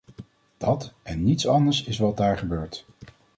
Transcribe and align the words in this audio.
Dat, 0.57 0.93
en 1.03 1.23
niets 1.23 1.47
anders, 1.47 1.83
is 1.83 1.97
wat 1.97 2.17
daar 2.17 2.37
gebeurt. 2.37 2.85